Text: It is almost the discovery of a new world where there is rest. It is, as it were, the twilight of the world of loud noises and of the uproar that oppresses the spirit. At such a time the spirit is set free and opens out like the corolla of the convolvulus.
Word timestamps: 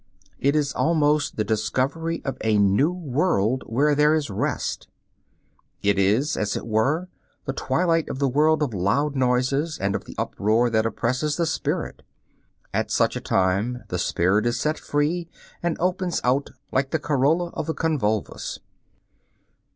It 0.39 0.55
is 0.55 0.73
almost 0.73 1.35
the 1.35 1.43
discovery 1.43 2.23
of 2.25 2.35
a 2.41 2.57
new 2.57 2.91
world 2.91 3.61
where 3.67 3.93
there 3.93 4.15
is 4.15 4.31
rest. 4.31 4.87
It 5.83 5.99
is, 5.99 6.35
as 6.35 6.55
it 6.55 6.65
were, 6.65 7.07
the 7.45 7.53
twilight 7.53 8.09
of 8.09 8.17
the 8.17 8.27
world 8.27 8.63
of 8.63 8.73
loud 8.73 9.15
noises 9.15 9.77
and 9.77 9.93
of 9.95 10.05
the 10.05 10.15
uproar 10.17 10.71
that 10.71 10.87
oppresses 10.87 11.35
the 11.35 11.45
spirit. 11.45 12.01
At 12.73 12.89
such 12.89 13.15
a 13.15 13.21
time 13.21 13.83
the 13.89 13.99
spirit 13.99 14.47
is 14.47 14.59
set 14.59 14.79
free 14.79 15.29
and 15.61 15.77
opens 15.79 16.19
out 16.23 16.49
like 16.71 16.89
the 16.89 16.97
corolla 16.97 17.51
of 17.53 17.67
the 17.67 17.75
convolvulus. 17.75 18.57